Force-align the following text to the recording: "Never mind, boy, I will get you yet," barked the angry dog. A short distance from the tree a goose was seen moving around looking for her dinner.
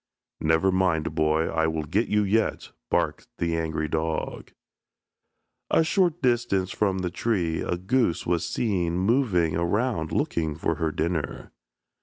"Never 0.39 0.71
mind, 0.71 1.13
boy, 1.13 1.47
I 1.49 1.67
will 1.67 1.83
get 1.83 2.07
you 2.07 2.23
yet," 2.23 2.71
barked 2.89 3.27
the 3.37 3.55
angry 3.55 3.87
dog. 3.87 4.51
A 5.69 5.83
short 5.83 6.23
distance 6.23 6.71
from 6.71 6.97
the 6.97 7.11
tree 7.11 7.61
a 7.61 7.77
goose 7.77 8.25
was 8.25 8.43
seen 8.49 8.97
moving 8.97 9.55
around 9.55 10.11
looking 10.11 10.55
for 10.55 10.77
her 10.81 10.91
dinner. 10.91 11.51